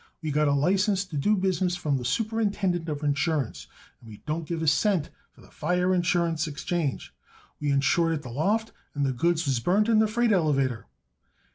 [0.23, 3.67] We got a license to do business from the Superintendent of Insurance,
[3.99, 7.13] and we don't give a cent for the Fire Insurance Exchange.
[7.59, 10.87] We insured it the loft, and the goods was burnt in the freight elevator."